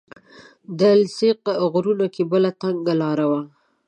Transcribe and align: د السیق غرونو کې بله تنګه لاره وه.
د 0.79 0.81
السیق 1.01 1.41
غرونو 1.71 2.05
کې 2.13 2.23
بله 2.31 2.49
تنګه 2.61 2.93
لاره 3.01 3.25
وه. 3.31 3.41